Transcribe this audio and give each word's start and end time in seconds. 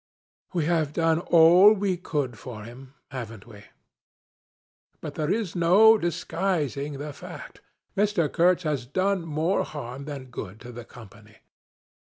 'We 0.53 0.65
have 0.65 0.93
done 0.93 1.19
all 1.19 1.73
we 1.73 1.95
could 1.95 2.35
for 2.39 2.63
him 2.63 2.95
haven't 3.11 3.45
we? 3.45 3.65
But 4.99 5.13
there 5.13 5.29
is 5.31 5.55
no 5.55 5.95
disguising 5.99 6.93
the 6.93 7.13
fact, 7.13 7.61
Mr. 7.95 8.27
Kurtz 8.27 8.63
has 8.63 8.87
done 8.87 9.21
more 9.23 9.63
harm 9.63 10.05
than 10.05 10.31
good 10.31 10.59
to 10.61 10.71
the 10.71 10.85
Company. 10.85 11.37